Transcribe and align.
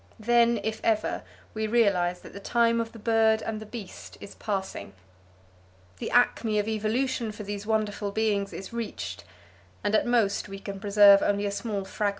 Then, 0.19 0.59
if 0.63 0.81
ever, 0.83 1.21
we 1.53 1.67
realize 1.67 2.21
that 2.21 2.33
the 2.33 2.39
time 2.39 2.81
of 2.81 2.91
the 2.91 2.97
bird 2.97 3.43
and 3.43 3.59
the 3.59 3.67
beast 3.67 4.17
is 4.19 4.33
passing, 4.33 4.93
the 5.99 6.09
acme 6.09 6.57
of 6.57 6.67
evolution 6.67 7.31
for 7.31 7.43
these 7.43 7.67
wonderful 7.67 8.09
beings 8.11 8.51
is 8.51 8.73
reached, 8.73 9.23
and 9.83 9.93
at 9.93 10.07
most 10.07 10.49
we 10.49 10.57
can 10.57 10.79
preserve 10.79 11.21
only 11.21 11.45
a 11.45 11.51
small 11.51 11.85
fragment 11.85 11.89
of 11.91 11.97
them. 11.99 12.07